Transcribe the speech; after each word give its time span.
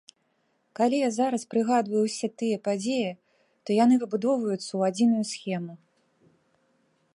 Калі 0.77 0.97
я 1.01 1.09
зараз 1.17 1.43
прыгадваю 1.51 2.01
ўсе 2.05 2.27
тыя 2.43 2.57
падзеі, 2.69 3.11
то 3.65 3.69
яны 3.83 3.95
выбудоўваюцца 4.05 4.61
ў 4.61 4.81
адзіную 4.91 5.23
схему. 5.33 5.73